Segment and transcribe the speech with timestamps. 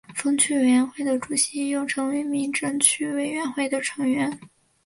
[0.15, 4.39] 分区委员会的主席又成为民政区委员会的成员。